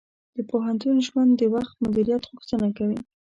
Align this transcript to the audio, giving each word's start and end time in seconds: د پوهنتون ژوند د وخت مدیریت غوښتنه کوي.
د 0.35 0.37
پوهنتون 0.49 0.95
ژوند 1.07 1.31
د 1.37 1.41
وخت 1.55 1.73
مدیریت 1.83 2.23
غوښتنه 2.31 2.67
کوي. 2.77 2.99